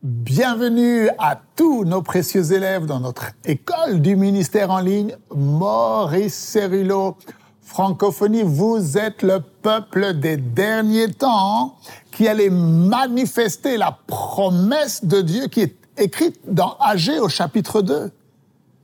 [0.00, 7.16] Bienvenue à tous nos précieux élèves dans notre école du ministère en ligne, Maurice Cerullo.
[7.62, 11.74] Francophonie, vous êtes le peuple des derniers temps
[12.12, 18.12] qui allait manifester la promesse de Dieu qui est écrite dans Agé au chapitre 2,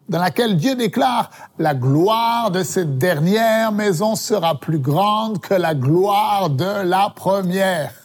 [0.08, 5.76] dans laquelle Dieu déclare La gloire de cette dernière maison sera plus grande que la
[5.76, 8.03] gloire de la première.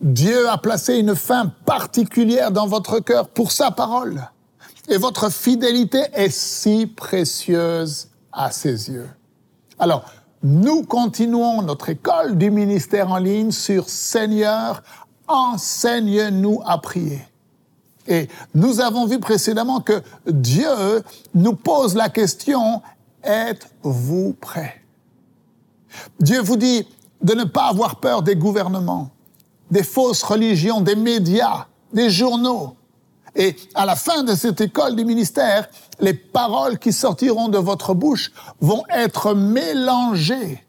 [0.00, 4.30] Dieu a placé une fin particulière dans votre cœur pour sa parole.
[4.88, 9.08] Et votre fidélité est si précieuse à ses yeux.
[9.78, 10.04] Alors,
[10.42, 14.82] nous continuons notre école du ministère en ligne sur Seigneur,
[15.28, 17.20] enseigne-nous à prier.
[18.08, 21.02] Et nous avons vu précédemment que Dieu
[21.34, 22.80] nous pose la question,
[23.22, 24.82] êtes-vous prêt
[26.20, 26.88] Dieu vous dit
[27.22, 29.10] de ne pas avoir peur des gouvernements,
[29.70, 32.76] des fausses religions, des médias, des journaux.
[33.36, 35.68] Et à la fin de cette école du ministère,
[36.00, 40.64] les paroles qui sortiront de votre bouche vont être mélangées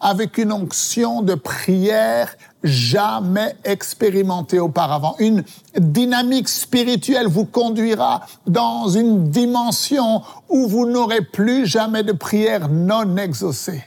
[0.00, 5.16] avec une onction de prière jamais expérimentée auparavant.
[5.18, 5.42] Une
[5.76, 13.16] dynamique spirituelle vous conduira dans une dimension où vous n'aurez plus jamais de prière non
[13.16, 13.82] exaucée.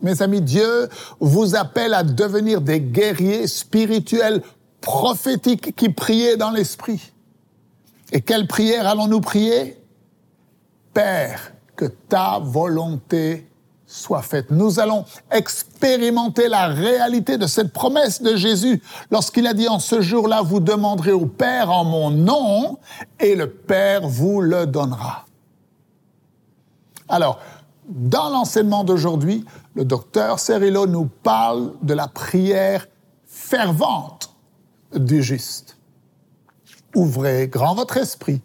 [0.00, 0.88] Mes amis, Dieu
[1.20, 4.42] vous appelle à devenir des guerriers spirituels
[4.80, 7.12] prophétiques qui priaient dans l'esprit.
[8.12, 9.76] Et quelle prière allons-nous prier?
[10.94, 13.48] Père, que ta volonté
[13.86, 14.50] soit faite.
[14.50, 20.00] Nous allons expérimenter la réalité de cette promesse de Jésus lorsqu'il a dit en ce
[20.00, 22.78] jour-là, vous demanderez au Père en mon nom
[23.18, 25.24] et le Père vous le donnera.
[27.08, 27.40] Alors,
[27.88, 29.46] dans l'enseignement d'aujourd'hui,
[29.78, 32.88] le docteur Cerillo nous parle de la prière
[33.24, 34.34] fervente
[34.92, 35.78] du juste.
[36.96, 38.42] Ouvrez grand votre esprit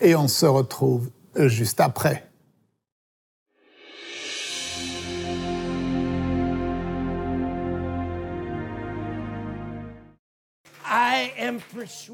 [0.00, 2.30] et on se retrouve juste après.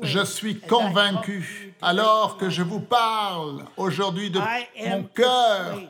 [0.00, 4.40] Je suis convaincu, alors que je vous parle aujourd'hui de
[4.88, 5.82] mon cœur,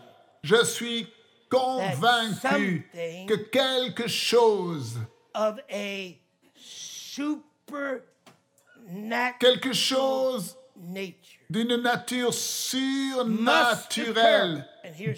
[0.42, 1.06] je suis
[1.50, 2.88] convaincu
[3.26, 4.98] que quelque chose,
[9.40, 10.56] quelque chose
[11.50, 14.64] d'une nature surnaturelle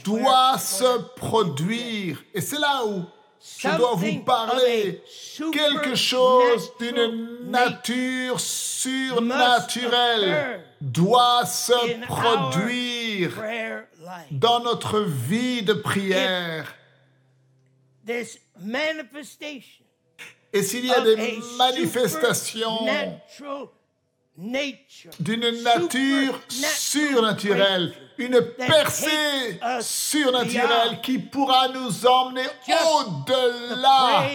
[0.05, 2.23] doit se produire.
[2.35, 3.05] Et c'est là où
[3.59, 5.03] je dois vous parler.
[5.53, 13.33] Quelque chose d'une nature surnaturelle doit se produire
[14.31, 16.75] dans notre vie de prière.
[20.53, 22.87] Et s'il y a des manifestations
[25.19, 34.27] d'une nature surnaturelle, une percée surnaturelle qui pourra nous emmener au-delà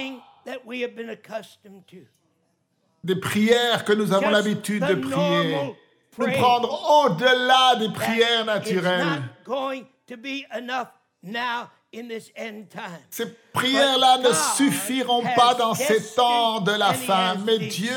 [3.04, 5.76] des prières que nous avons l'habitude de prier,
[6.18, 9.22] nous prendre au-delà des prières naturelles.
[13.10, 17.96] Ces prières-là ne suffiront pas dans ces temps de la fin, mais Dieu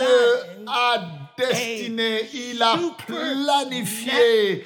[0.67, 0.99] a
[1.37, 2.77] destiné, il a
[3.07, 4.65] planifié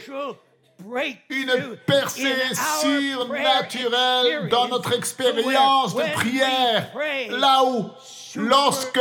[1.30, 2.34] une percée
[2.80, 6.90] surnaturelle dans notre expérience de prière,
[7.30, 7.90] là où,
[8.36, 9.00] lorsque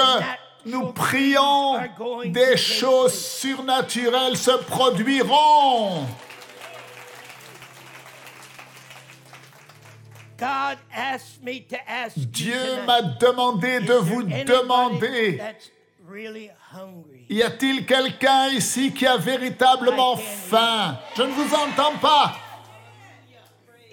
[0.65, 1.79] nous prions,
[2.25, 6.05] des choses surnaturelles se produiront.
[12.15, 15.39] Dieu m'a demandé de vous demander,
[17.29, 20.97] y a-t-il quelqu'un ici qui a véritablement faim?
[21.15, 22.35] Je ne vous entends pas.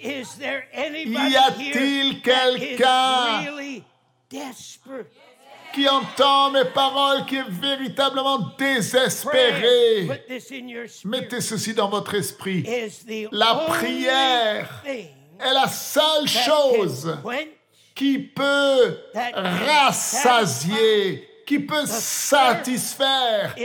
[0.01, 3.45] Y a-t-il quelqu'un
[5.73, 10.09] qui entend mes paroles, qui est véritablement désespéré
[11.05, 12.65] Mettez ceci dans votre esprit.
[13.31, 17.17] La prière est la seule chose
[17.95, 18.97] qui peut
[19.33, 23.55] rassasier, qui peut satisfaire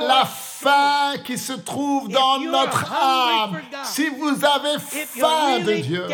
[0.00, 3.60] la faim qui se trouve dans notre âme.
[3.84, 6.06] Si vous avez faim de Dieu,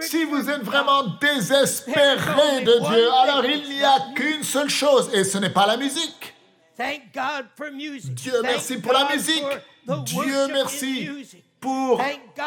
[0.00, 5.22] si vous êtes vraiment désespéré de Dieu, alors il n'y a qu'une seule chose, et
[5.22, 6.34] ce n'est pas la musique.
[6.76, 8.12] Thank God for music.
[8.12, 9.44] Dieu merci pour la musique.
[9.86, 11.44] Dieu merci music.
[11.64, 11.98] Pour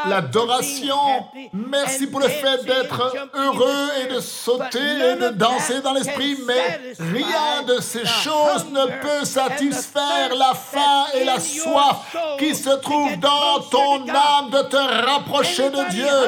[0.05, 1.25] l'adoration.
[1.53, 3.01] Merci pour le fait d'être
[3.33, 8.85] heureux et de sauter et de danser dans l'esprit, mais rien de ces choses ne
[9.01, 14.07] peut and satisfaire la faim et la soif qui se to trouve get dans ton
[14.07, 16.19] âme de te rapprocher de Dieu.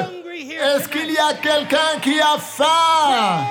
[0.60, 3.46] Est-ce qu'il y a quelqu'un qui a faim?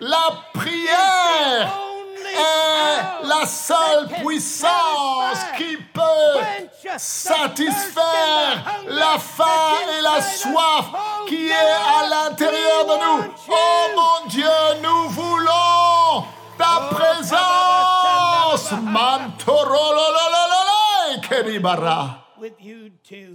[0.00, 1.93] La prière
[2.34, 10.86] est la seule puissance qui peut satisfaire la faim et la soif
[11.28, 13.34] qui est à l'intérieur de nous.
[13.48, 14.44] Oh mon Dieu,
[14.82, 16.24] nous voulons
[16.58, 18.70] ta Oh, présence.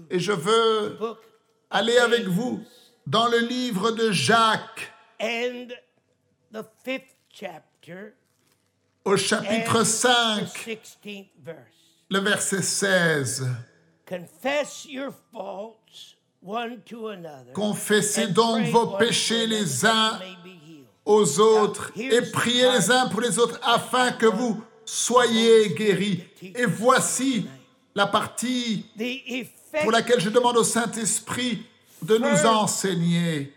[0.09, 0.97] Et je veux
[1.69, 2.61] aller avec vous
[3.05, 4.91] dans le livre de Jacques
[5.21, 5.67] and
[6.53, 8.13] the fifth chapter
[9.05, 11.57] au chapitre the 5, 16th verse.
[12.09, 13.47] le verset 16.
[14.05, 17.53] Confess your faults one to another.
[17.53, 20.19] Confessez donc vos péchés les uns
[21.05, 26.23] aux autres et priez les uns pour les autres afin que vous soyez guéris.
[26.41, 27.47] Et voici
[27.95, 28.85] la partie
[29.81, 31.65] pour laquelle je demande au Saint-Esprit
[32.01, 33.53] de nous enseigner.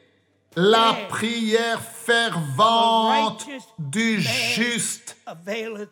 [0.57, 5.17] La prière fervente du juste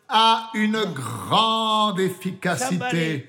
[0.07, 3.27] a une grande efficacité.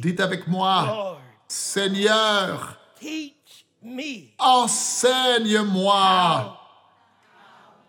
[0.00, 1.18] Dites avec moi,
[1.48, 5.80] Seigneur, teach me enseigne-moi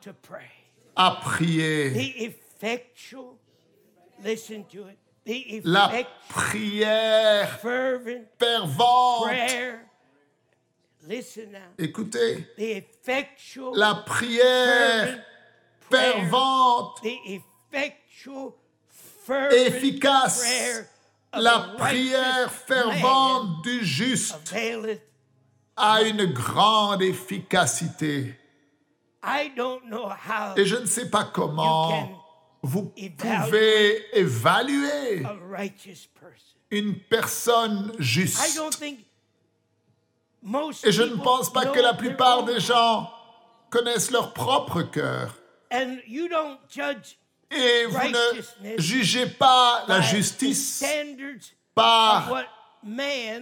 [0.02, 0.44] to pray.
[0.98, 2.36] à prier.
[5.64, 5.92] La
[6.28, 9.30] prière fervent fervente.
[11.78, 12.48] Écoutez,
[13.76, 15.24] la prière
[15.90, 17.02] fervente,
[19.52, 20.46] efficace,
[21.34, 24.54] la prière fervente du juste
[25.78, 28.36] a une grande efficacité.
[29.24, 32.24] I don't know how Et je ne sais pas comment
[32.62, 36.60] vous pouvez évaluer a righteous person.
[36.72, 38.40] une personne juste.
[40.84, 43.12] Et je ne pense pas que la plupart des gens
[43.70, 45.36] connaissent leur propre cœur.
[45.72, 47.18] And you don't judge
[47.50, 50.84] Et vous ne jugez pas la justice
[51.74, 52.44] par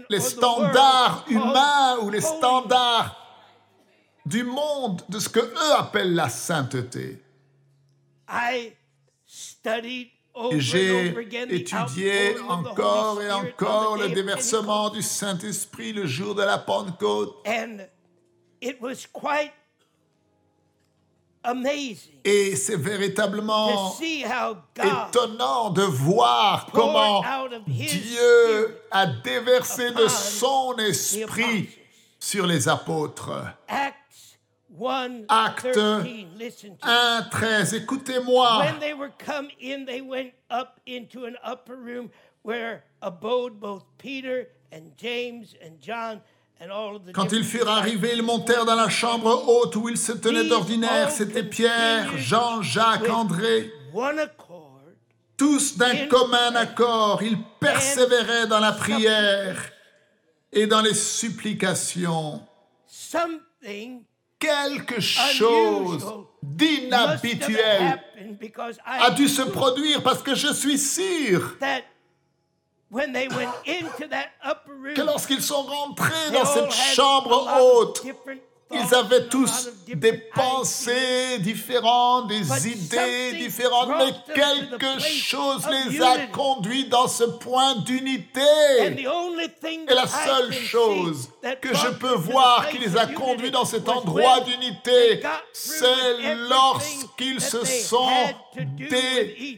[0.09, 3.19] les standards humains ou les standards
[4.25, 7.21] du monde, de ce que eux appellent la sainteté.
[10.57, 11.13] J'ai
[11.49, 17.43] étudié encore et encore le déversement du Saint-Esprit le jour de la Pentecôte.
[17.43, 17.47] Pentecost.
[17.47, 17.87] And
[18.61, 19.53] it was quite
[21.43, 27.23] amazing Et c'est véritablement see how God étonnant de voir comment
[27.67, 31.69] Dieu a déversé de son esprit
[32.19, 33.31] sur les apôtres.
[34.73, 36.89] Acts 1 Acte 13, listen to it.
[36.89, 38.59] 1, 13, écoutez-moi.
[38.59, 42.09] When they were come in, they went up into an upper room
[42.41, 46.21] where abode both Peter and James and John
[46.59, 49.89] and all of the Quand ils furent arrivés, ils montèrent dans la chambre haute où
[49.89, 51.11] ils se tenaient d'ordinaire.
[51.11, 53.71] C'étaient Pierre, Jean, Jacques, André.
[53.93, 54.71] one accord
[55.37, 59.71] Tous d'un commun accord, ils persévéraient dans la prière
[60.51, 62.41] et dans les supplications.
[62.87, 64.03] something
[64.43, 66.05] Quelque chose
[66.41, 68.03] d'inhabituel
[68.85, 71.83] a dû se produire parce que je suis sûr that
[72.91, 78.03] when they went into that upper room que lorsqu'ils sont rentrés dans cette chambre haute,
[78.73, 86.15] ils avaient tous des pensées différentes, des But idées différentes, mais quelque chose les a
[86.15, 86.31] unity.
[86.31, 88.41] conduits dans ce point d'unité.
[88.79, 88.89] Et
[89.87, 91.29] la that I seule chose
[91.61, 97.63] que je peux voir qui les a conduits dans cet endroit d'unité, c'est lorsqu'ils se
[97.65, 98.07] sont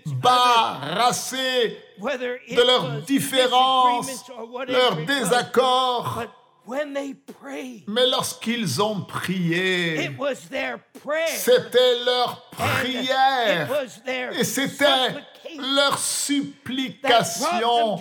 [0.08, 4.26] débarrassés de leurs différences,
[4.68, 6.24] leurs désaccords.
[6.66, 11.28] But when they prayed, Mais lorsqu'ils ont prié, it was their prayer.
[11.28, 13.68] c'était leur prière.
[13.70, 15.26] was their Et c'était supplication
[15.58, 17.98] leur supplication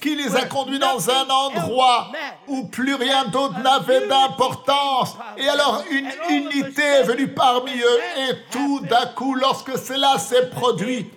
[0.00, 2.10] qui les a conduits dans un endroit
[2.48, 5.16] où plus rien d'autre n'avait d'importance.
[5.36, 8.00] Et alors une unité est venue parmi eux.
[8.28, 11.10] Et tout d'un coup, lorsque cela s'est produit,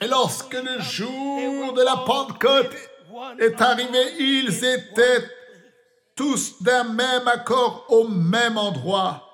[0.00, 2.70] et lorsque le jour de la Pentecôte
[3.38, 5.24] est arrivé, ils étaient
[6.20, 9.26] tous d'un même accord au même endroit.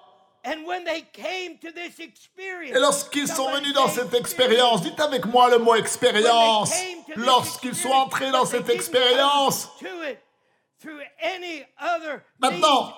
[0.45, 5.01] And when they came to this experience, Et lorsqu'ils sont venus dans cette expérience, dites
[5.01, 6.73] avec moi le mot expérience.
[7.17, 9.69] Lorsqu'ils sont entrés dans cette expérience,
[12.39, 12.93] Maintenant,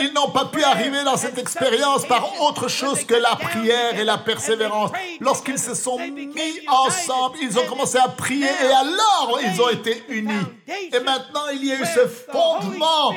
[0.00, 4.04] ils n'ont pas pu arriver dans cette expérience par autre chose que la prière et
[4.04, 4.90] la persévérance.
[5.20, 10.04] Lorsqu'ils se sont mis ensemble, ils ont commencé à prier et alors ils ont été
[10.08, 10.46] unis.
[10.66, 13.14] Et maintenant, il y a eu ce fondement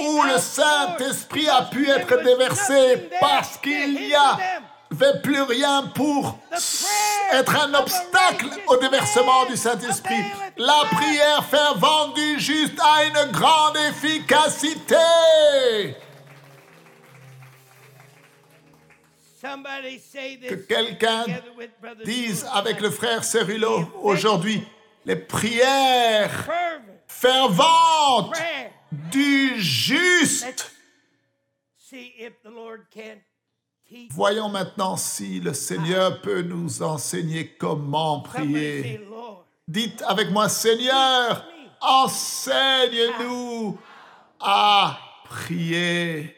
[0.00, 4.38] où le Saint-Esprit a pu être déversé parce qu'il hinder a
[4.94, 6.38] avait plus rien pour
[7.32, 10.22] être un obstacle au déversement du Saint-Esprit.
[10.56, 14.96] La prière fervente du juste a une grande efficacité.
[20.48, 21.24] Que quelqu'un
[22.04, 24.66] dise avec le frère Cerullo aujourd'hui,
[25.04, 26.48] les prières
[27.06, 28.36] fervent ferventes
[28.92, 30.72] du juste.
[34.10, 39.00] Voyons maintenant si le Seigneur peut nous enseigner comment prier.
[39.66, 41.44] Dites avec moi, Seigneur,
[41.80, 43.78] enseigne-nous
[44.40, 46.36] à prier.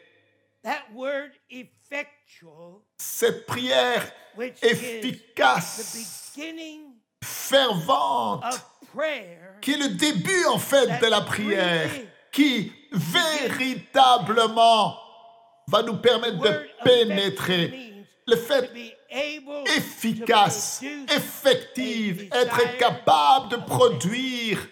[0.63, 4.11] that word effectual, Cette prière
[4.61, 6.81] efficace, beginning
[7.23, 8.43] fervente,
[9.61, 11.89] qui est le début en fait de la prière,
[12.31, 14.95] qui véritablement
[15.67, 17.93] va nous permettre de pénétrer.
[18.25, 18.71] Le fait
[19.75, 20.81] efficace,
[21.15, 24.67] effective, être capable de produire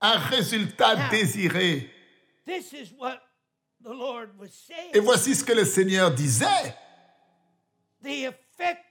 [0.00, 1.90] un résultat désiré.
[4.92, 6.74] Et voici ce que le Seigneur disait.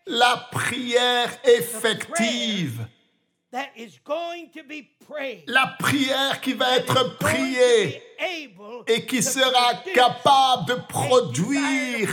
[0.08, 2.88] La prière effective,
[5.48, 8.02] la prière qui va être priée
[8.88, 12.10] et qui sera capable de produire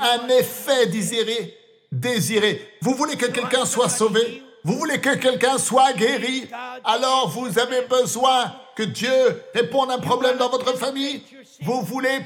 [0.00, 1.54] un effet désiré.
[1.92, 2.76] désiré.
[2.82, 4.42] Vous voulez que quelqu'un soit sauvé?
[4.64, 6.48] Vous voulez que quelqu'un soit guéri?
[6.84, 11.22] Alors vous avez besoin que Dieu réponde à un problème dans votre famille.
[11.62, 12.20] Vous voulez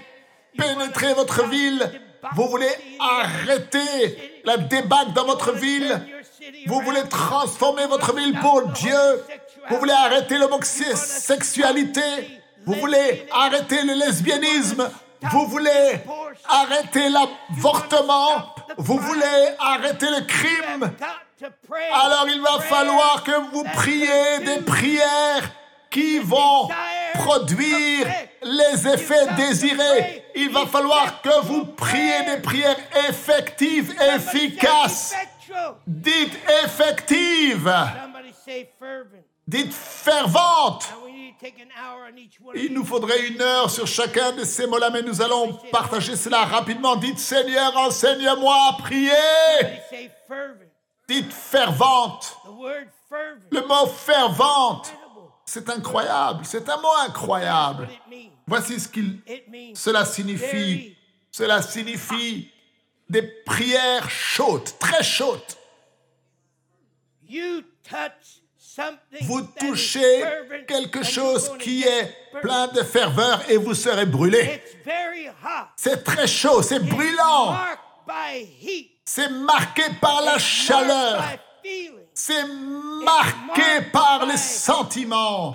[0.57, 2.02] pénétrer votre ville.
[2.37, 6.00] Vous voulez arrêter la débâcle dans votre ville
[6.66, 9.25] Vous voulez transformer votre ville pour Dieu.
[9.68, 12.40] Vous voulez arrêter l'homosexualité.
[12.64, 14.90] Vous voulez arrêter le lesbianisme.
[15.30, 16.00] Vous voulez
[16.49, 18.54] arrêter l'avortement.
[18.76, 20.92] Vous voulez arrêter le crime.
[21.92, 25.50] Alors il va falloir que vous priez des prières
[25.90, 26.68] qui vont
[27.14, 28.06] produire
[28.42, 30.25] les effets désirés.
[30.34, 35.14] Il va falloir que vous priez des prières effectives, efficaces.
[35.87, 37.88] Dites fervent.
[39.47, 39.75] Dites
[40.06, 40.94] of
[42.54, 46.44] Il nous faudrait une heure sur chacun de ces mots-là, mais nous allons partager cela
[46.44, 46.97] rapidement.
[46.97, 49.11] Dites Seigneur, enseigne-moi à prier.
[51.09, 52.37] Dites fervente.
[53.50, 54.92] Le mot fervente.
[55.44, 57.88] C'est incroyable, c'est un mot incroyable.
[58.47, 59.21] Voici ce qu'il
[59.75, 60.97] cela signifie.
[61.30, 62.51] Cela signifie
[63.12, 65.40] des prières chaudes, très chaudes.
[69.23, 70.25] Vous touchez
[70.66, 74.62] quelque chose qui est plein de ferveur et vous serez brûlé.
[75.76, 77.54] C'est très chaud, c'est brûlant.
[79.04, 81.23] C'est marqué par la chaleur.
[82.14, 85.54] C'est marqué par les sentiments.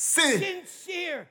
[0.00, 0.62] C'est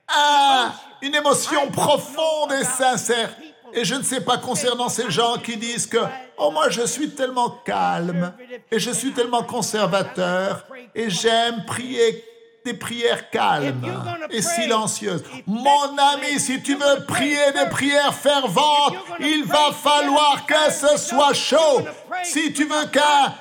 [0.07, 3.35] un- une émotion profonde et sincère.
[3.73, 5.97] Et je ne sais pas concernant ces gens qui disent que,
[6.37, 8.33] oh moi je suis tellement calme
[8.71, 12.23] et je suis tellement conservateur et j'aime prier
[12.65, 13.81] des prières calmes
[14.29, 15.23] et silencieuses.
[15.45, 21.33] Mon ami, si tu veux prier des prières ferventes, il va falloir que ce soit
[21.33, 21.81] chaud.
[22.23, 23.33] Si tu veux qu'un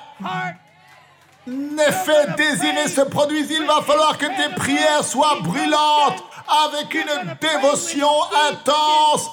[1.89, 8.09] effet désiré se produise, il va falloir que tes prières soient brûlantes, avec une dévotion
[8.49, 9.29] intense,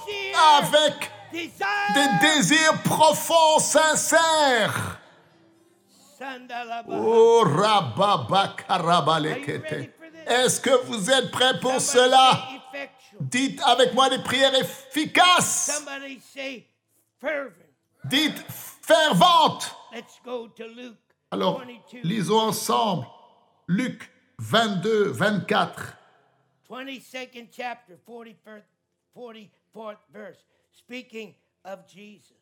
[0.58, 4.98] avec des désirs profonds, sincères.
[6.88, 7.44] Oh.
[10.26, 12.48] Est-ce que vous êtes prêts pour cela?
[13.20, 15.84] Dites avec moi des prières efficaces.
[18.04, 18.44] Dites
[18.82, 19.74] ferventes.
[19.92, 20.96] Let's go to Luke
[21.30, 23.06] Alors, 22, lisons ensemble
[23.68, 25.96] Luc 22, 24.
[26.74, 28.64] 22nd chapter, 41st,
[29.16, 30.38] 44th verse,
[30.72, 32.32] speaking of Jesus.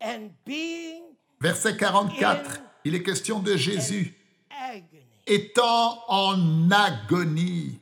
[0.00, 4.14] And being Verset 44, il est question de Jésus
[4.50, 7.80] agony, étant en agonie,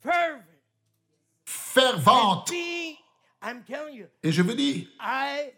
[0.00, 0.44] fervent,
[1.44, 2.50] fervente.
[2.50, 2.96] Being,
[3.42, 5.50] I'm telling you, Et je vous dis, I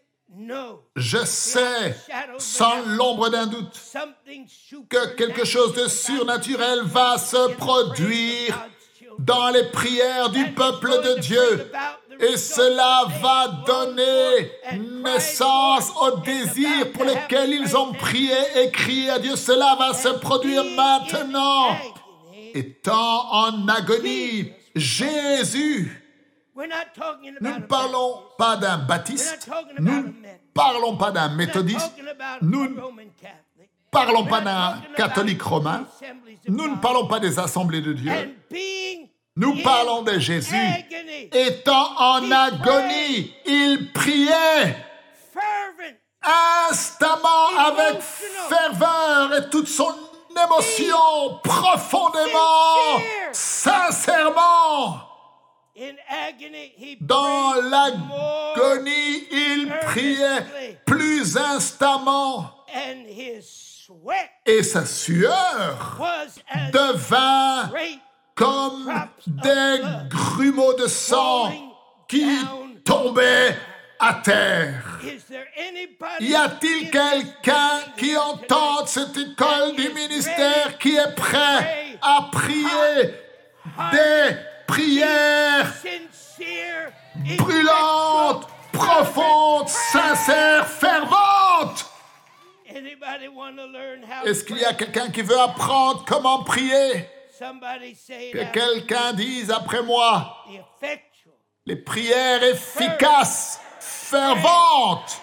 [0.96, 1.96] je sais,
[2.38, 3.80] sans l'ombre d'un doute,
[4.88, 8.68] que quelque chose de surnaturel va se produire
[9.18, 11.72] dans les prières du peuple de Dieu.
[12.18, 14.50] Et cela va donner
[15.02, 19.36] naissance au désir pour lequel ils ont prié et crié à Dieu.
[19.36, 21.76] Cela va se produire maintenant.
[22.54, 26.05] Étant en agonie, Jésus,
[27.40, 30.12] nous ne parlons pas d'un baptiste, nous ne
[30.54, 31.92] parlons pas d'un méthodiste,
[32.40, 32.80] nous ne
[33.90, 35.86] parlons pas d'un catholique romain,
[36.48, 38.12] nous ne parlons pas des assemblées de Dieu.
[39.38, 40.56] Nous parlons de Jésus.
[41.32, 44.76] Étant en agonie, il priait
[46.70, 49.94] instamment avec ferveur et toute son
[50.42, 53.00] émotion, profondément,
[53.32, 55.15] sincèrement.
[57.00, 62.64] Dans l'agonie, il priait plus instamment.
[64.46, 65.98] Et sa sueur
[66.72, 67.70] devint
[68.34, 68.92] comme
[69.26, 71.52] des grumeaux de sang
[72.08, 72.26] qui
[72.84, 73.56] tombaient
[73.98, 75.00] à terre.
[76.20, 83.14] Y a-t-il quelqu'un qui entend cette école du ministère qui est prêt à prier
[83.92, 85.72] des prières
[87.36, 91.90] brûlantes, profondes, sincères, ferventes
[94.24, 97.08] Est-ce qu'il y a quelqu'un qui veut apprendre comment prier?
[97.38, 100.44] Que quelqu'un dise après moi,
[101.66, 105.20] les prières efficaces, ferventes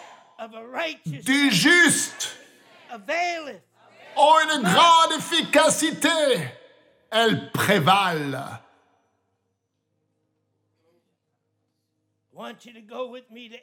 [1.05, 2.37] du juste
[4.15, 6.09] ont une grande efficacité.
[7.09, 8.59] Elles prévalent.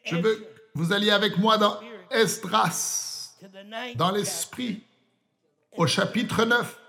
[0.05, 0.45] Je veux que
[0.75, 3.37] vous alliez avec moi dans Esdras,
[3.97, 4.83] dans l'esprit,
[5.73, 6.81] au chapitre 9.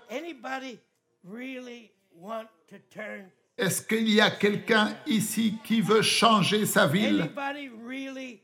[3.58, 7.30] Est-ce qu'il y a quelqu'un ici qui veut changer sa ville?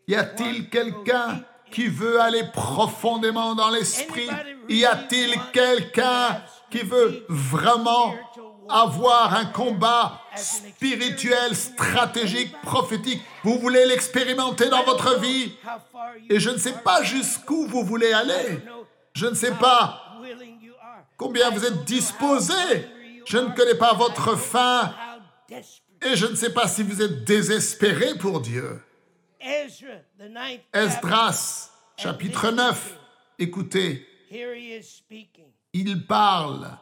[0.07, 4.29] Y a-t-il quelqu'un qui veut aller profondément dans l'esprit?
[4.69, 8.15] Y a-t-il quelqu'un qui veut vraiment
[8.69, 15.53] avoir un combat spirituel, stratégique, prophétique Vous voulez l'expérimenter dans votre vie
[16.29, 18.61] Et je ne sais pas jusqu'où vous voulez aller.
[19.15, 20.05] Je ne sais pas
[21.17, 22.55] combien vous êtes disposé.
[23.27, 24.95] Je ne connais pas votre fin
[25.51, 28.81] et je ne sais pas si vous êtes désespéré pour Dieu.
[30.73, 32.99] Esdras, chapitre 9,
[33.39, 34.07] écoutez,
[35.73, 36.79] il parle.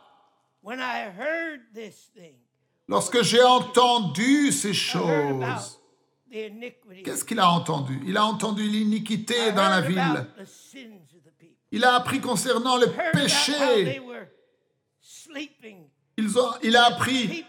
[2.88, 5.81] Lorsque j'ai entendu ces choses,
[6.31, 8.00] qu'est-ce qu'il a entendu?
[8.07, 10.26] Il a entendu l'iniquité dans la ville.
[11.70, 14.00] Il a appris concernant le péché.
[16.16, 17.44] Ils ont, il a appris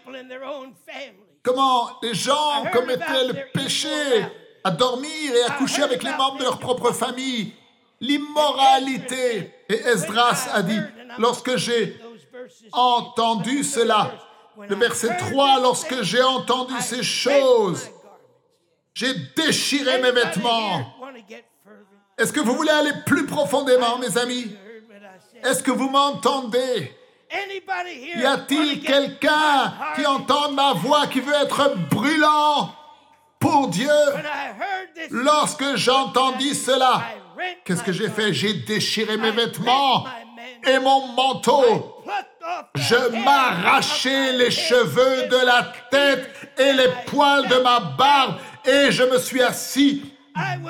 [1.42, 4.26] comment les gens commettaient le péché
[4.62, 7.54] à dormir et à coucher avec les membres de leur propre famille,
[8.00, 9.54] l'immoralité.
[9.68, 10.78] Et Esdras a dit,
[11.18, 11.98] lorsque j'ai
[12.72, 14.12] entendu cela,
[14.68, 17.90] le verset 3, lorsque j'ai entendu ces choses,
[18.94, 20.94] j'ai déchiré mes vêtements.
[22.18, 24.50] Est-ce que vous voulez aller plus profondément, mes amis?
[25.44, 26.92] Est-ce que vous m'entendez?
[28.16, 32.74] Y a-t-il quelqu'un qui entend ma voix, qui veut être brûlant
[33.38, 33.88] pour Dieu?
[35.10, 37.04] Lorsque j'entendis cela,
[37.64, 38.32] qu'est-ce que j'ai fait?
[38.32, 40.04] J'ai déchiré mes vêtements
[40.66, 42.02] et mon manteau.
[42.74, 49.04] Je m'arrachais les cheveux de la tête et les poils de ma barbe et je
[49.04, 50.02] me suis assis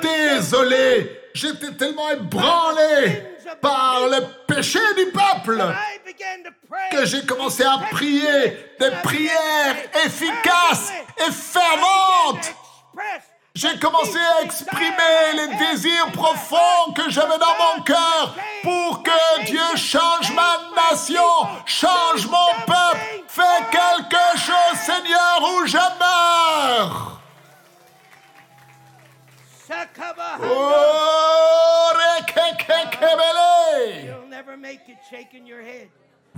[0.01, 3.23] désolé J'étais tellement ébranlé
[3.61, 5.63] par le péché du peuple
[6.91, 9.75] que j'ai commencé à prier des prières
[10.05, 12.53] efficaces et ferventes.
[13.61, 19.75] J'ai commencé à exprimer les désirs profonds que j'avais dans mon cœur pour que Dieu
[19.75, 21.21] change ma nation,
[21.65, 27.21] change mon peuple, fais quelque chose, Seigneur, ou je meurs.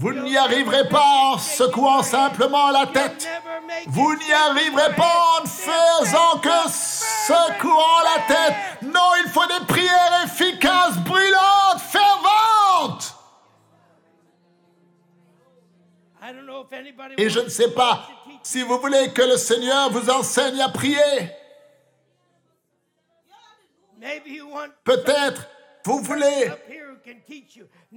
[0.01, 3.27] Vous n'y arriverez pas en secouant simplement la tête.
[3.85, 8.55] Vous n'y arriverez pas en faisant que secouant la tête.
[8.81, 13.15] Non, il faut des prières efficaces, brûlantes, ferventes.
[17.19, 18.07] Et je ne sais pas
[18.41, 21.29] si vous voulez que le Seigneur vous enseigne à prier.
[24.83, 25.47] Peut-être
[25.85, 26.51] vous voulez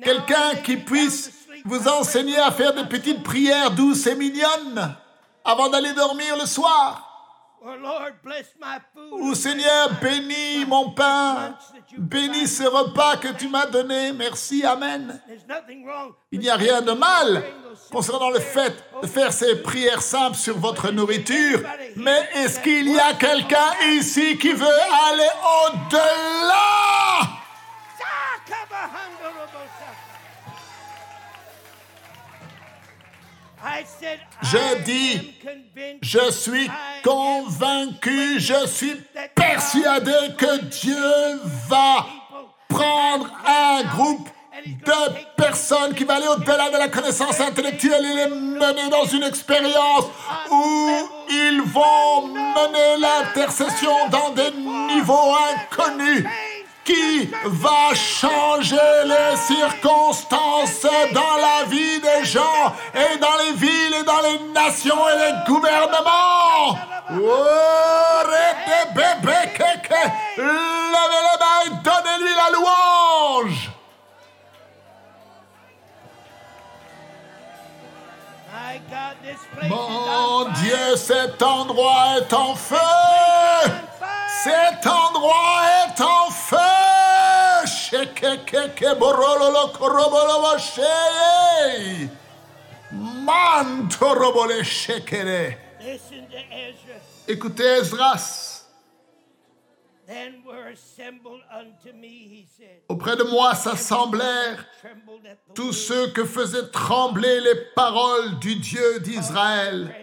[0.02, 1.43] quelqu'un qui puisse.
[1.64, 4.94] Vous enseigner à faire des petites prières douces et mignonnes
[5.44, 7.10] avant d'aller dormir le soir.
[9.12, 11.56] Ou and Seigneur, bénis mon pain,
[11.96, 14.12] bénis ce repas que tu m'as donné.
[14.12, 15.18] Merci, Amen.
[16.30, 17.42] Il n'y a rien de mal
[17.90, 21.60] concernant le fait de faire ces prières simples sur votre nourriture.
[21.96, 24.66] Mais est-ce qu'il y a quelqu'un ici qui veut
[25.08, 25.30] aller
[25.66, 27.03] au-delà?
[34.42, 35.34] Je dis,
[36.02, 36.70] Je suis
[37.02, 38.96] convaincu, je suis
[39.34, 42.06] persuadé que Dieu va
[42.68, 44.28] prendre un groupe
[44.66, 49.22] de personnes qui va aller au-delà de la connaissance intellectuelle et les mener dans une
[49.22, 50.06] expérience
[50.50, 50.88] où
[51.30, 54.50] ils vont mener l'intercession dans des
[54.94, 56.24] niveaux inconnus
[56.84, 64.04] qui va changer les circonstances dans la vie des gens et dans les villes et
[64.04, 66.78] dans les nations et les gouvernements?
[70.36, 73.70] Levez les mains et donnez-lui la louange.
[79.68, 80.48] Mon.
[80.60, 82.76] Dieu, cet endroit est en feu.
[84.42, 86.73] Cet endroit est en feu.
[87.94, 92.08] Shekekeke borololo korobolo sheye.
[92.92, 95.56] Mantorobole shekere.
[95.80, 96.96] Listen to Ezra.
[97.28, 98.64] Écoutez Esdras.
[100.06, 102.82] Then were assembled unto me, he said.
[102.88, 104.66] Auprès de moi s'assemblèrent
[105.54, 109.94] tous ceux que faisaient trembler les paroles du Dieu d'Israël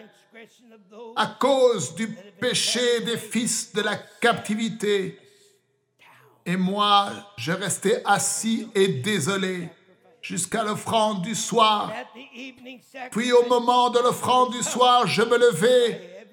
[1.15, 2.07] à cause du
[2.39, 5.20] péché des fils de la captivité.
[6.45, 9.69] Et moi, je restais assis et désolé
[10.21, 11.91] jusqu'à l'offrande du soir.
[13.11, 16.25] Puis au moment de l'offrande du soir, je me levai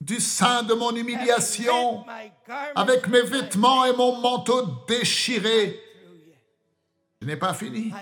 [0.00, 2.04] du sein de mon humiliation
[2.74, 5.80] avec mes vêtements et mon manteau déchiré.
[7.20, 7.92] Je n'ai pas fini.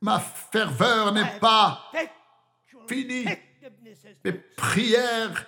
[0.00, 3.22] Ma ferveur n'est pas Effectual Fini.
[3.22, 5.46] effectiveness has Mes prières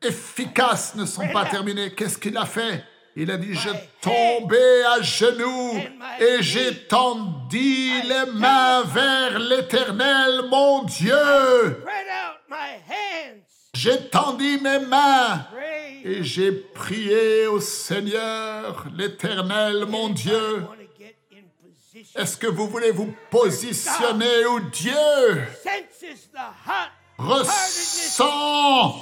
[0.00, 1.94] efficaces ne sont pas terminées.
[1.94, 2.84] Qu'est-ce qu'il a fait?
[3.14, 3.68] Il a dit, je
[4.00, 5.78] tombais à genoux
[6.18, 11.12] et j'ai tendu les mains vers l'Éternel, mon Dieu.
[11.12, 13.42] spread out my hands.
[13.74, 15.46] J'ai tendu mes mains
[16.04, 20.64] et j'ai prié au Seigneur, l'Éternel, mon Dieu.
[22.14, 25.44] Est-ce que vous voulez vous positionner où Dieu?
[27.18, 29.00] Ressent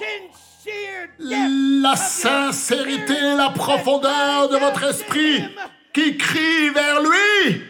[1.19, 5.45] la sincérité et la profondeur de votre esprit
[5.93, 7.63] qui crie vers lui.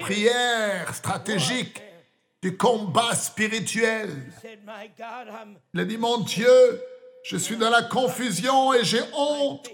[0.00, 1.80] Prière stratégique
[2.42, 4.10] du combat spirituel.
[5.74, 6.82] Il a dit, mon Dieu,
[7.24, 9.70] je suis dans la confusion et j'ai honte.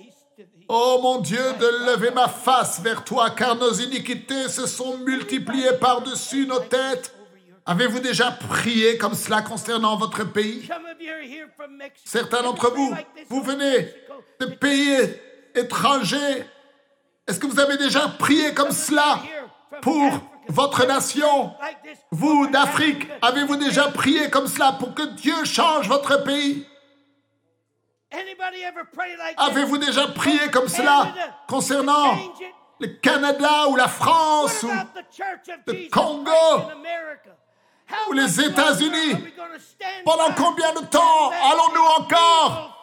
[0.68, 5.73] Oh mon Dieu, de lever ma face vers toi, car nos iniquités se sont multipliées
[5.81, 7.14] par-dessus nos têtes.
[7.68, 10.66] Avez-vous déjà prié comme cela concernant votre pays?
[12.02, 12.94] Certains d'entre vous,
[13.28, 13.92] vous venez
[14.40, 14.96] de pays
[15.54, 16.46] étrangers.
[17.26, 19.20] Est-ce que vous avez déjà prié comme cela
[19.83, 20.11] pour
[20.48, 21.52] votre nation?
[22.11, 26.66] Vous d'Afrique, avez-vous déjà prié comme cela pour que Dieu change votre pays?
[29.37, 31.12] Avez-vous déjà prié comme cela
[31.46, 32.16] concernant
[32.81, 34.70] le Canada ou la France ou
[35.66, 36.70] le Congo?
[38.09, 39.33] Ou les États-Unis?
[40.05, 42.74] Pendant combien de temps allons-nous encore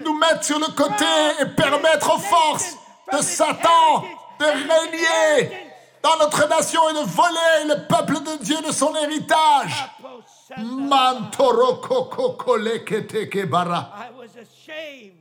[0.00, 1.04] nous mettre sur le côté
[1.40, 2.76] et permettre aux forces
[3.12, 4.04] de Satan
[4.38, 9.84] de régner dans notre nation et de voler le peuple de Dieu de son héritage?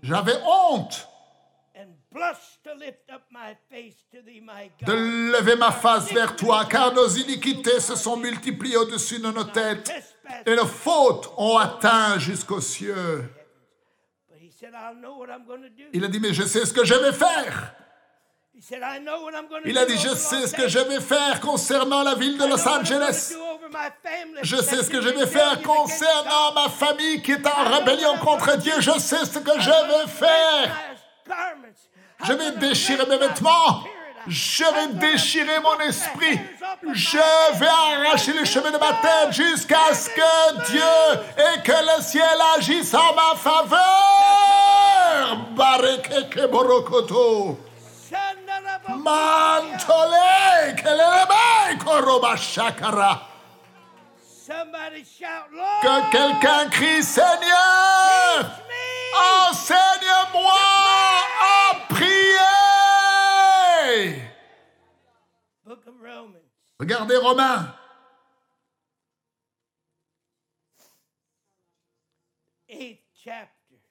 [0.03, 1.09] J'avais honte
[4.85, 4.93] de
[5.31, 9.91] lever ma face vers toi, car nos iniquités se sont multipliées au-dessus de nos têtes
[10.45, 13.29] et nos fautes ont atteint jusqu'aux cieux.
[14.29, 15.83] But he said, I'll know what I'm going to do.
[15.93, 17.73] Il a dit, mais je sais ce que je vais faire.
[18.57, 19.79] He said, I know what I'm going to Il do.
[19.81, 22.55] a dit, je sais ce que je vais faire concernant la ville de I know
[22.55, 23.33] Los what I'm gonna Angeles.
[24.43, 28.57] Je sais ce que je vais faire concernant ma famille qui est en rébellion contre
[28.57, 28.73] Dieu.
[28.79, 30.95] Je sais ce que je vais faire.
[32.23, 33.83] Je vais déchirer mes vêtements.
[34.27, 36.39] Je vais déchirer mon esprit.
[36.93, 42.01] Je vais arracher les cheveux de ma tête jusqu'à ce que Dieu et que le
[42.01, 43.79] ciel agissent en ma faveur.
[45.51, 47.59] Barekeke borokoto.
[48.89, 50.15] Mantole
[51.83, 53.21] koroba shakara.
[54.47, 58.45] Que quelqu'un crie Seigneur,
[59.49, 60.74] enseigne-moi
[66.79, 67.73] Regardez Romains,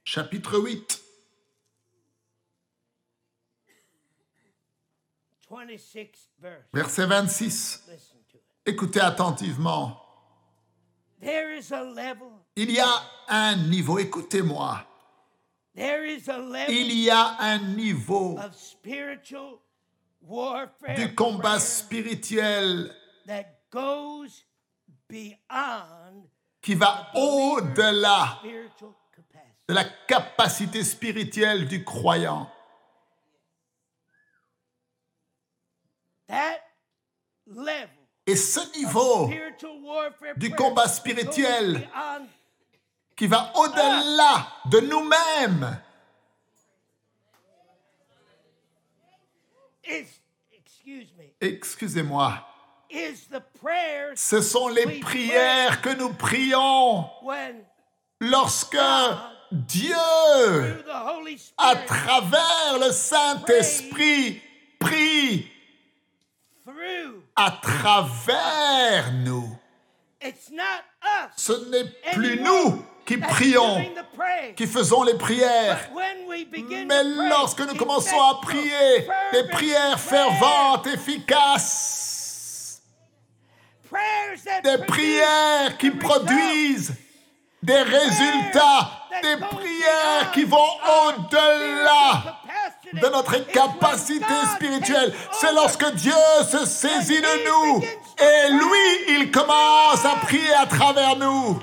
[0.05, 1.01] chapitre 8,
[5.51, 6.65] 26th verse.
[6.73, 7.83] verset 26.
[7.89, 8.43] Listen to it.
[8.67, 10.01] Écoutez attentivement.
[11.21, 12.33] There is a level.
[12.57, 14.87] Il y a un niveau, écoutez-moi.
[15.75, 19.61] There is a level Il y a un niveau of spiritual warfare
[20.97, 22.95] du combat spirituel
[26.63, 28.41] qui va au-delà
[29.69, 32.51] de la capacité spirituelle du croyant.
[38.27, 39.31] Et ce niveau
[40.37, 41.89] du combat spirituel
[43.15, 45.81] qui va au-delà de nous-mêmes
[51.41, 52.47] excusez-moi,
[54.15, 57.09] ce sont les prières que nous prions
[58.21, 58.77] lorsque
[59.51, 59.95] Dieu,
[61.59, 64.41] à travers le Saint-Esprit,
[64.79, 65.51] prie
[66.65, 67.23] through.
[67.37, 69.57] à travers nous.
[71.37, 73.85] Ce n'est plus nous qui prions,
[74.57, 75.91] qui faisons les prières.
[76.87, 82.83] Mais lorsque nous commençons à prier des prières ferventes, efficaces,
[84.63, 86.95] des prières qui produisent
[87.63, 88.91] des résultats,
[89.23, 92.41] des prières qui vont au-delà
[92.93, 95.15] de notre capacité spirituelle.
[95.33, 96.13] C'est lorsque Dieu
[96.51, 97.83] se saisit de nous
[98.19, 101.59] et lui, il commence à prier à travers nous.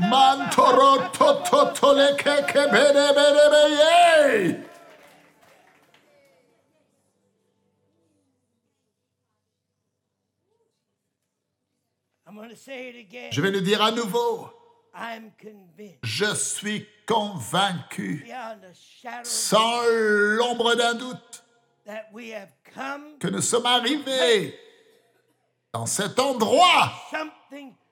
[0.00, 4.64] Mantoro tototole keke beye.
[13.30, 14.50] Je vais le dire à nouveau.
[14.94, 15.98] I'm convinced.
[16.02, 18.26] Je suis convaincu,
[19.22, 21.44] sans l'ombre d'un doute,
[21.86, 24.58] that we have come que nous sommes arrivés.
[25.72, 26.92] Dans cet endroit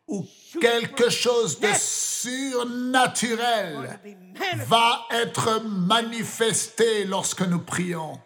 [0.08, 0.24] où
[0.60, 4.68] quelque chose de surnaturel manifest.
[4.68, 8.20] va être manifesté lorsque nous prions.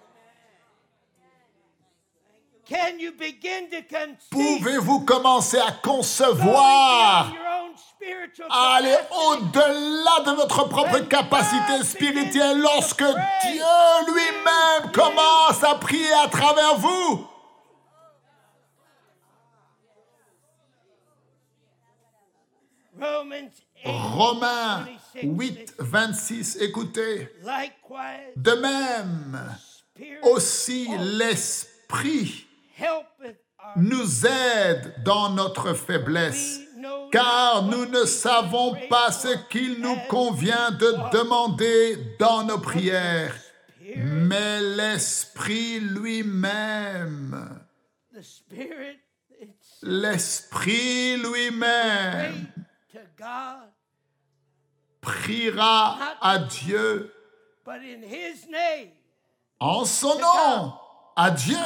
[4.30, 7.32] Pouvez-vous commencer à concevoir,
[8.48, 16.28] à aller au-delà de votre propre capacité spirituelle lorsque Dieu lui-même commence à prier à
[16.28, 17.26] travers vous?
[23.84, 25.28] Romains 26.
[25.28, 27.28] 8, 26, écoutez.
[28.36, 29.56] De même,
[30.22, 32.46] aussi l'Esprit
[33.76, 36.60] nous aide dans notre faiblesse,
[37.10, 43.34] car nous ne savons pas ce qu'il nous convient de demander dans nos prières,
[43.96, 47.60] mais l'Esprit lui-même,
[49.82, 52.46] l'Esprit lui-même
[55.00, 57.12] priera à Dieu
[57.70, 58.90] but in His name,
[59.60, 60.72] en son nom,
[61.16, 61.56] à Dieu.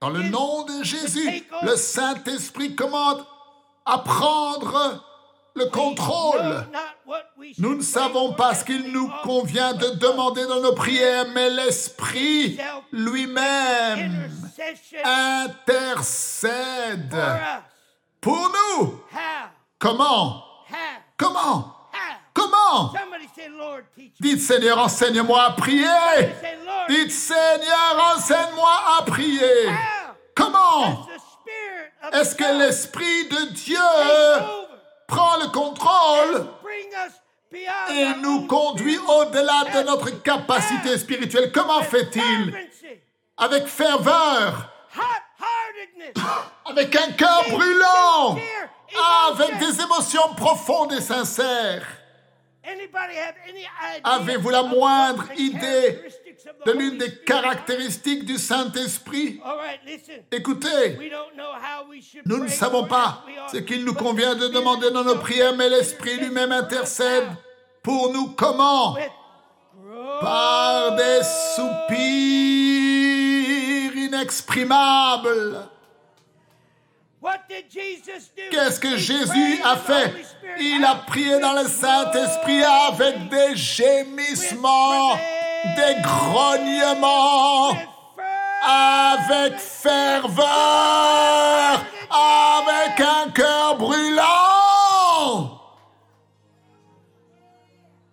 [0.00, 3.22] Dans le nom de Jésus, le Saint-Esprit commande
[3.84, 5.04] à prendre
[5.54, 6.66] le contrôle.
[7.58, 11.50] Nous ne savons pas as ce qu'il nous convient de demander dans nos prières, mais
[11.50, 12.58] l'Esprit
[12.92, 14.30] lui-même
[15.04, 17.14] intercède
[18.22, 19.02] pour nous.
[19.80, 20.44] Comment?
[21.16, 21.74] Comment?
[22.34, 22.92] Comment?
[24.20, 25.86] Dites Seigneur, enseigne-moi à prier.
[26.88, 29.70] Dites Seigneur, enseigne-moi à prier.
[30.36, 31.06] Comment?
[32.12, 33.78] Est-ce que l'Esprit de Dieu
[35.08, 36.46] prend le contrôle
[37.90, 41.52] et nous conduit au-delà de notre capacité spirituelle?
[41.52, 42.68] Comment fait-il
[43.38, 44.70] Avec ferveur,
[46.66, 48.36] avec un cœur brûlant,
[49.28, 51.86] avec des émotions profondes et sincères.
[54.04, 56.02] Avez-vous la moindre idée
[56.66, 59.40] de l'une des caractéristiques du Saint-Esprit?
[60.30, 60.98] Écoutez,
[62.26, 66.16] nous ne savons pas ce qu'il nous convient de demander dans nos prières, mais l'Esprit
[66.16, 67.28] lui-même intercède
[67.82, 68.96] pour nous comment?
[70.20, 71.22] Par des
[71.56, 72.36] soupirs
[73.96, 75.68] inexprimables.
[78.50, 80.24] Qu'est-ce que Jésus a fait?
[80.58, 85.16] Il a prié dans le Saint-Esprit avec des gémissements,
[85.76, 87.72] des grognements,
[88.62, 90.46] avec ferveur,
[92.10, 94.24] avec un cœur brûlant.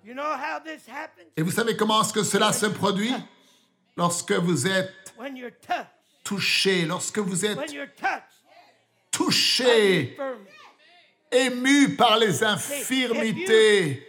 [0.03, 1.31] You know how this happens?
[1.37, 3.13] Et vous savez comment est-ce que cela se produit?
[3.95, 5.13] Lorsque vous êtes
[6.23, 7.57] touché, lorsque vous êtes.
[9.17, 10.47] Touché, Infirmity.
[11.31, 14.03] ému par les infirmités.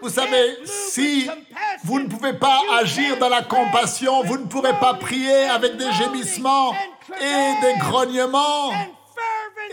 [0.00, 1.28] Vous savez, si
[1.82, 5.90] vous ne pouvez pas agir dans la compassion, vous ne pourrez pas prier avec des
[5.92, 6.72] gémissements
[7.20, 8.72] et des grognements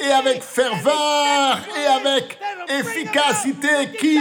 [0.01, 2.39] et avec ferveur et avec
[2.69, 4.19] efficacité qui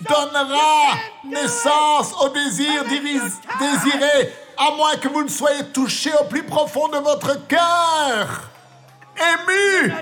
[0.00, 6.88] donnera naissance au désir désiré, à moins que vous ne soyez touché au plus profond
[6.88, 8.50] de votre cœur,
[9.32, 9.92] ému.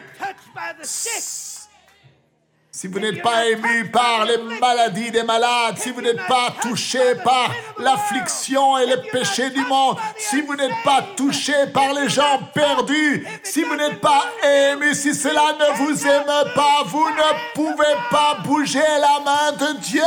[2.71, 7.15] Si vous n'êtes pas ému par les maladies des malades, si vous n'êtes pas touché
[7.25, 12.39] par l'affliction et les péchés du monde, si vous n'êtes pas touché par les gens
[12.53, 17.97] perdus, si vous n'êtes pas ému, si cela ne vous aime pas, vous ne pouvez
[18.11, 20.03] pas bouger la main de Dieu.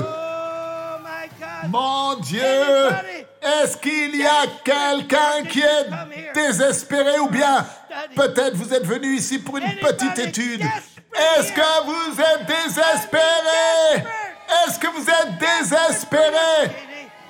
[0.00, 0.24] Oh.
[1.68, 2.42] Mon Dieu,
[3.44, 7.66] est-ce qu'il y a quelqu'un qui est désespéré ou bien
[8.16, 10.62] peut-être vous êtes venu ici pour une petite étude?
[10.62, 14.04] Est-ce que vous êtes désespéré?
[14.66, 16.70] Est-ce que vous êtes désespéré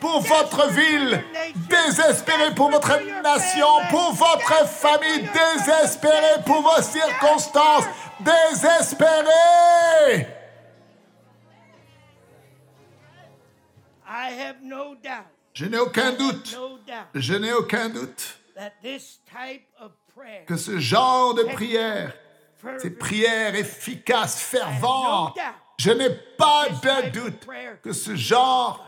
[0.00, 1.22] pour votre ville,
[1.68, 7.84] désespéré pour votre nation, pour votre famille, désespéré pour vos circonstances,
[8.20, 9.24] désespéré!
[14.06, 15.33] I have no doubt.
[15.54, 16.58] Je n'ai aucun doute,
[17.14, 18.38] je n'ai aucun doute
[20.46, 22.12] que ce genre de prière,
[22.78, 25.38] ces prières efficaces, ferventes,
[25.78, 27.46] je n'ai pas de doute
[27.82, 28.84] que ce genre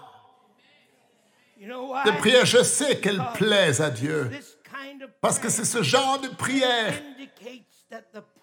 [1.61, 4.31] de prière, je sais qu'elle plaise à Dieu.
[5.21, 7.01] Parce que c'est ce genre de prière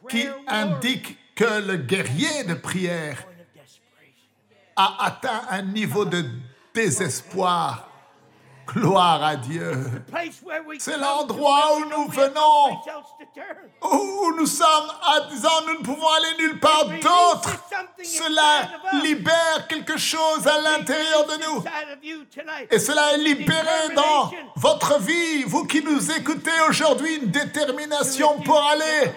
[0.10, 3.26] qui indique que le guerrier de prière
[4.78, 6.24] a atteint un niveau de
[6.74, 7.93] désespoir.
[8.68, 9.72] Gloire à Dieu.
[10.80, 12.80] C'est l'endroit où nous venons.
[13.82, 17.50] Où nous sommes à disant nous ne pouvons aller nulle part d'autre.
[18.04, 18.70] Cela
[19.04, 21.64] libère quelque chose à l'intérieur de nous.
[22.72, 28.62] Et cela est libéré dans votre vie, vous qui nous écoutez aujourd'hui, une détermination pour
[28.64, 29.12] aller.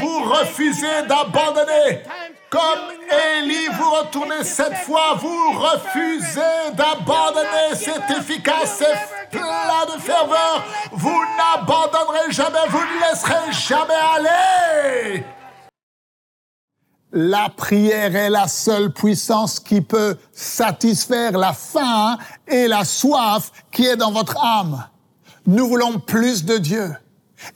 [0.00, 2.02] Vous refusez d'abandonner.
[2.50, 2.92] Comme
[3.40, 7.74] Élie, vous retournez cette fois, vous refusez d'abandonner.
[7.74, 10.64] C'est efficace, c'est plein de ferveur.
[10.92, 15.24] Vous n'abandonnerez jamais, vous ne laisserez jamais aller.
[17.12, 23.86] La prière est la seule puissance qui peut satisfaire la faim et la soif qui
[23.86, 24.86] est dans votre âme.
[25.46, 26.94] Nous voulons plus de Dieu.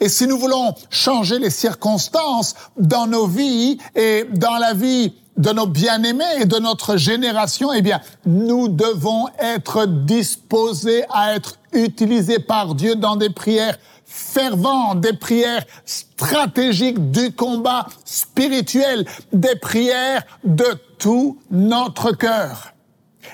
[0.01, 5.51] Et si nous voulons changer les circonstances dans nos vies et dans la vie de
[5.51, 12.39] nos bien-aimés et de notre génération, eh bien, nous devons être disposés à être utilisés
[12.39, 20.67] par Dieu dans des prières ferventes, des prières stratégiques du combat spirituel, des prières de
[20.99, 22.75] tout notre cœur.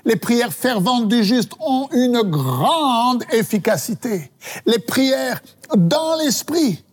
[0.07, 4.31] Les prières ferventes du juste ont une grande efficacité.
[4.65, 5.43] Les prières
[5.77, 6.85] dans l'esprit.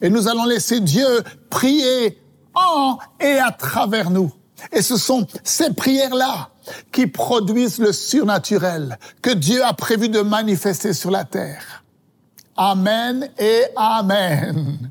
[0.00, 1.08] Et nous allons laisser Dieu
[1.50, 2.22] prier
[2.54, 4.32] en et à travers nous.
[4.72, 6.50] Et ce sont ces prières-là
[6.92, 11.82] qui produisent le surnaturel que Dieu a prévu de manifester sur la terre.
[12.56, 14.90] Amen et Amen.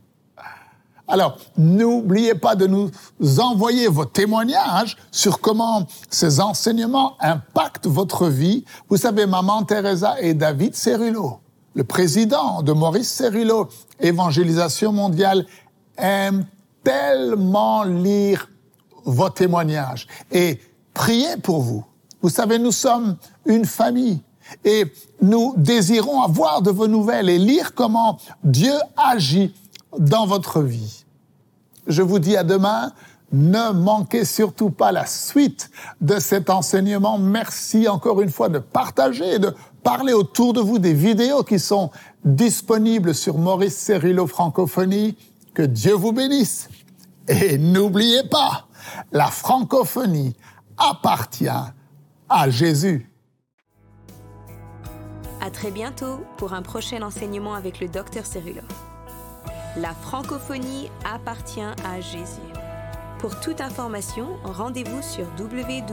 [1.11, 2.91] Alors, n'oubliez pas de nous
[3.39, 8.63] envoyer vos témoignages sur comment ces enseignements impactent votre vie.
[8.89, 11.39] Vous savez, Maman Teresa et David Cerullo,
[11.73, 13.69] le président de Maurice Cerullo,
[13.99, 15.47] Évangélisation mondiale,
[15.97, 16.45] aiment
[16.83, 18.47] tellement lire
[19.03, 20.59] vos témoignages et
[20.93, 21.83] prier pour vous.
[22.21, 23.17] Vous savez, nous sommes
[23.47, 24.21] une famille
[24.63, 24.85] et
[25.23, 29.55] nous désirons avoir de vos nouvelles et lire comment Dieu agit
[29.97, 30.98] dans votre vie.
[31.89, 32.93] Je vous dis à demain
[33.31, 35.69] Ne manquez surtout pas la suite
[36.01, 37.17] de cet enseignement.
[37.17, 41.91] Merci encore une fois de partager, de parler autour de vous des vidéos qui sont
[42.23, 45.17] disponibles sur Maurice Cerullo Francophonie.
[45.53, 46.69] Que Dieu vous bénisse.
[47.27, 48.67] Et n'oubliez pas,
[49.11, 50.35] la francophonie
[50.77, 51.47] appartient
[52.29, 53.11] à Jésus.
[55.41, 58.61] À très bientôt pour un prochain enseignement avec le docteur Cerullo.
[59.77, 62.41] La francophonie appartient à Jésus.
[63.19, 65.89] Pour toute information, rendez-vous sur www.mcwe.fr.